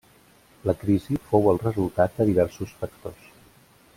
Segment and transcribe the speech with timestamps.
[0.69, 3.31] La crisi fou el resultat de diversos factors.